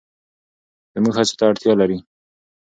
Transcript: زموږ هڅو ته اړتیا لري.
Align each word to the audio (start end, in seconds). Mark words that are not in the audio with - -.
زموږ 0.93 1.13
هڅو 1.19 1.33
ته 1.39 1.43
اړتیا 1.49 1.73
لري. 1.81 1.97